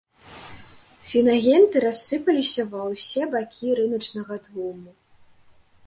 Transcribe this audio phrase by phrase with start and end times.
[1.11, 4.91] Фінагенты рассыпаліся ва ўсе бакі рыначнага тлуму.